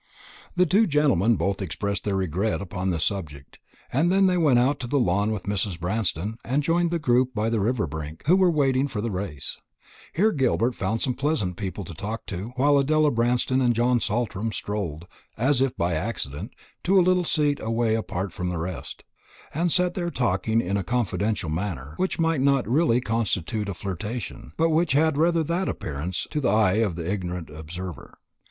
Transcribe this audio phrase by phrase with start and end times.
[0.55, 3.59] The two gentlemen both expressed their regret upon this subject;
[3.93, 5.79] and then they went out to the lawn with Mrs.
[5.79, 9.59] Branston, and joined the group by the river brink, who were waiting for the race.
[10.13, 14.51] Here Gilbert found some pleasant people to talk to; while Adela Branston and John Saltram
[14.51, 15.05] strolled,
[15.37, 19.03] as if by accident, to a seat a little way apart from the rest,
[19.53, 24.53] and sat there talking in a confidential manner, which might not really constitute a flirtation,
[24.57, 28.17] but which had rather that appearance to the eye of the ignorant observer.